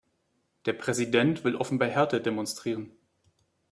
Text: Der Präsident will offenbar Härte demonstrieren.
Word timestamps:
Der 0.65 0.73
Präsident 0.73 1.43
will 1.43 1.55
offenbar 1.55 1.87
Härte 1.87 2.21
demonstrieren. 2.21 2.91